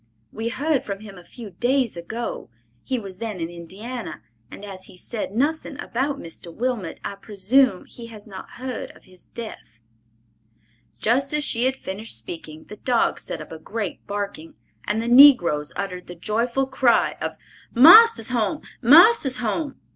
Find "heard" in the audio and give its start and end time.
0.49-0.83, 8.53-8.89